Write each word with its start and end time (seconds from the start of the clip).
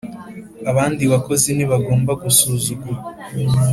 abandi 0.71 1.03
bakozi 1.13 1.49
ntibagomba 1.53 2.11
gusuzugurwa 2.23 2.93